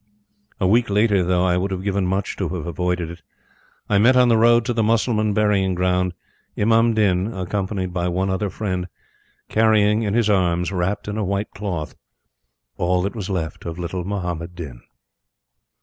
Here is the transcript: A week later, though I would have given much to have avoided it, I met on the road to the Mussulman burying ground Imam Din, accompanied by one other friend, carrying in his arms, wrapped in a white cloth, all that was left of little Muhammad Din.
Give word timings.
A 0.59 0.65
week 0.67 0.89
later, 0.89 1.23
though 1.23 1.45
I 1.45 1.57
would 1.57 1.69
have 1.69 1.83
given 1.83 2.07
much 2.07 2.35
to 2.37 2.49
have 2.55 2.65
avoided 2.65 3.11
it, 3.11 3.21
I 3.87 3.99
met 3.99 4.15
on 4.17 4.29
the 4.29 4.35
road 4.39 4.65
to 4.65 4.73
the 4.73 4.81
Mussulman 4.81 5.35
burying 5.35 5.75
ground 5.75 6.15
Imam 6.57 6.95
Din, 6.95 7.27
accompanied 7.31 7.93
by 7.93 8.07
one 8.07 8.27
other 8.31 8.49
friend, 8.49 8.87
carrying 9.47 10.01
in 10.01 10.15
his 10.15 10.27
arms, 10.27 10.71
wrapped 10.71 11.07
in 11.07 11.19
a 11.19 11.23
white 11.23 11.51
cloth, 11.51 11.93
all 12.77 13.03
that 13.03 13.15
was 13.15 13.29
left 13.29 13.63
of 13.67 13.77
little 13.77 14.03
Muhammad 14.03 14.55
Din. 14.55 14.81